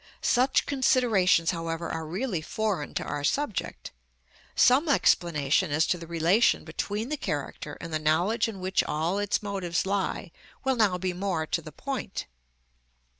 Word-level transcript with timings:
Such 0.23 0.65
considerations, 0.65 1.51
however, 1.51 1.87
are 1.87 2.07
really 2.07 2.41
foreign 2.41 2.95
to 2.95 3.03
our 3.03 3.23
subject. 3.23 3.91
Some 4.55 4.89
explanation 4.89 5.69
as 5.69 5.85
to 5.85 5.99
the 5.99 6.07
relation 6.07 6.63
between 6.65 7.09
the 7.09 7.17
character 7.17 7.77
and 7.79 7.93
the 7.93 7.99
knowledge 7.99 8.47
in 8.47 8.59
which 8.61 8.83
all 8.85 9.19
its 9.19 9.43
motives 9.43 9.85
lie, 9.85 10.31
will 10.63 10.75
now 10.75 10.97
be 10.97 11.13
more 11.13 11.45
to 11.45 11.61
the 11.61 11.71
point. 11.71 12.25